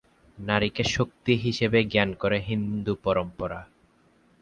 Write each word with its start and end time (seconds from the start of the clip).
নারীকে 0.37 0.83
‘শক্তি’ 0.87 1.33
হিসেবেই 1.37 1.85
জ্ঞান 1.85 2.09
করে 2.13 2.37
হিন্দু 2.49 2.93
পরম্পরা। 3.03 3.59